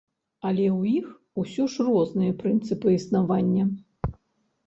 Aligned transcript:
Але 0.51 0.63
ў 0.77 0.93
іх 0.99 1.09
усё 1.41 1.65
ж 1.73 1.85
розныя 1.89 2.37
прынцыпы 2.41 2.87
існавання. 2.99 3.63